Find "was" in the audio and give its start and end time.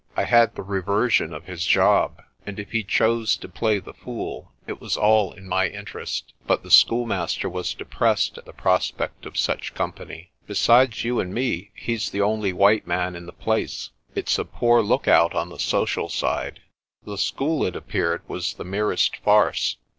4.81-4.97, 7.47-7.75, 18.27-18.55